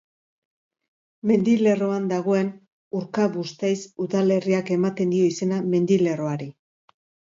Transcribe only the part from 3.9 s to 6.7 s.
udalerriak ematen dio izena mendilerroari.